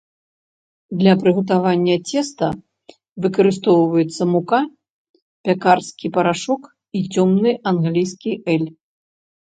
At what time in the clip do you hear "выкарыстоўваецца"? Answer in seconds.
3.27-4.23